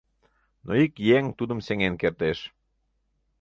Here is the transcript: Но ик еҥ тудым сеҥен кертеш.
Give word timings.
Но 0.65 0.71
ик 0.85 0.93
еҥ 1.17 1.23
тудым 1.37 1.59
сеҥен 1.67 1.93
кертеш. 2.01 2.39